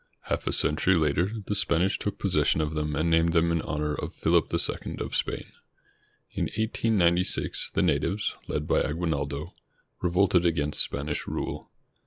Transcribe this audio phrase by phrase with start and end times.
[0.21, 3.93] Half a century later, the Spanish took possession of them and named them in honor
[3.93, 4.51] of PhiUp
[4.89, 5.51] II of Spain.
[6.31, 9.53] In 1896, the natives, led by Aguinaldo,
[10.01, 11.69] revolted against Spanish rule.